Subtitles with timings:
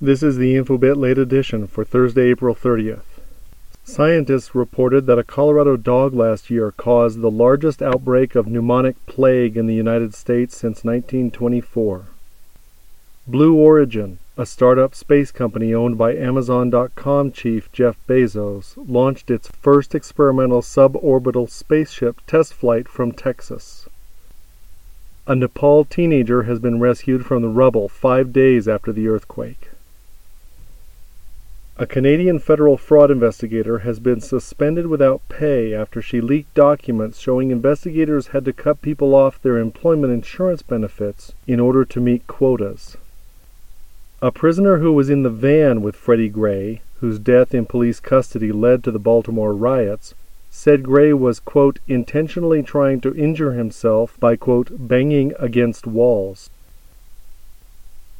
[0.00, 3.02] This is the Infobitt late edition for Thursday, April 30th.
[3.82, 9.56] Scientists reported that a Colorado dog last year caused the largest outbreak of pneumonic plague
[9.56, 12.04] in the United States since 1924.
[13.26, 19.96] Blue Origin, a startup space company owned by Amazon.com chief Jeff Bezos, launched its first
[19.96, 23.88] experimental suborbital spaceship test flight from Texas.
[25.26, 29.70] A Nepal teenager has been rescued from the rubble five days after the earthquake.
[31.80, 37.52] A Canadian federal fraud investigator has been suspended without pay after she leaked documents showing
[37.52, 42.96] investigators had to cut people off their employment insurance benefits in order to meet quotas.
[44.20, 48.50] A prisoner who was in the van with Freddie Gray, whose death in police custody
[48.50, 50.14] led to the Baltimore riots,
[50.50, 56.50] said Gray was, quote, intentionally trying to injure himself by, quote, banging against walls.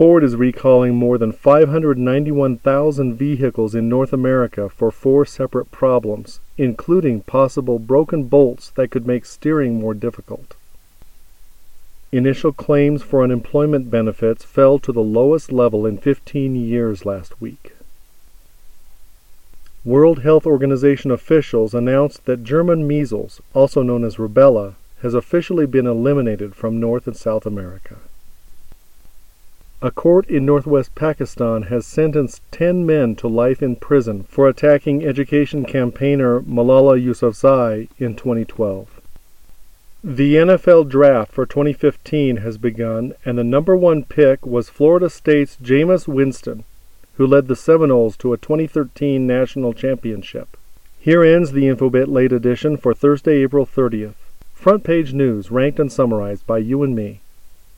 [0.00, 7.20] Ford is recalling more than 591,000 vehicles in North America for four separate problems, including
[7.20, 10.56] possible broken bolts that could make steering more difficult.
[12.12, 17.74] Initial claims for unemployment benefits fell to the lowest level in 15 years last week.
[19.84, 25.86] World Health Organization officials announced that German measles, also known as rubella, has officially been
[25.86, 27.98] eliminated from North and South America.
[29.82, 35.06] A court in northwest Pakistan has sentenced 10 men to life in prison for attacking
[35.06, 39.00] education campaigner Malala Yousafzai in 2012.
[40.04, 45.56] The NFL draft for 2015 has begun, and the number one pick was Florida State's
[45.56, 46.64] Jameis Winston,
[47.14, 50.58] who led the Seminoles to a 2013 national championship.
[50.98, 54.16] Here ends the Infobitt late edition for Thursday, April 30th.
[54.52, 57.20] Front page news ranked and summarized by you and me.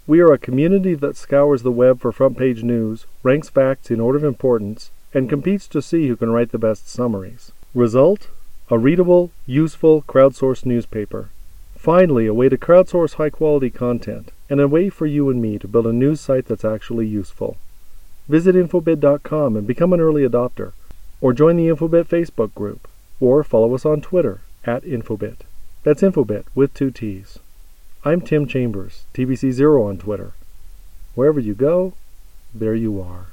[0.05, 4.01] We are a community that scours the web for front page news, ranks facts in
[4.01, 7.53] order of importance, and competes to see who can write the best summaries.
[7.73, 8.27] Result?
[8.69, 11.31] A readable, useful, crowdsourced newspaper.
[11.77, 15.57] Finally, a way to crowdsource high quality content, and a way for you and me
[15.59, 17.57] to build a news site that's actually useful.
[18.29, 20.73] Visit Infobitt.com and become an early adopter,
[21.21, 22.89] or join the Infobitt Facebook group,
[23.21, 25.43] or follow us on Twitter at Infobitt.
[25.85, 27.39] That's Infobitt with two T's.
[28.05, 30.33] I'm Tim Chambers, TBC Zero on Twitter.
[31.15, 31.95] Wherever you go,
[32.53, 33.27] there you are.